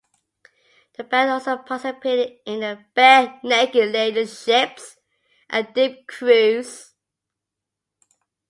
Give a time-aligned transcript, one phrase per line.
[0.97, 4.97] The band also participated in the Barenaked Ladies' Ships
[5.47, 6.95] and Dip cruise.